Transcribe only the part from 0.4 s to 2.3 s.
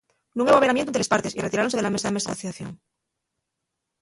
hebo averamientu ente les partes y retiráronse de la mesa de